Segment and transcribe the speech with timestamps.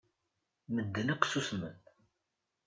[0.75, 1.75] Medden akk ssusmen.